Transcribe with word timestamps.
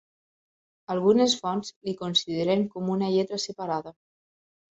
Algunes 0.93 1.33
fonts 1.41 1.69
li 1.89 1.93
consideren 2.01 2.65
com 2.77 2.89
una 2.95 3.09
lletra 3.17 3.39
separada. 3.47 3.93